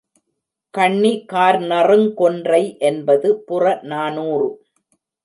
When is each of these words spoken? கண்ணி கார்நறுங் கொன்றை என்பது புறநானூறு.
கண்ணி 0.73 1.11
கார்நறுங் 1.33 2.07
கொன்றை 2.13 2.61
என்பது 2.79 3.29
புறநானூறு. 3.47 4.49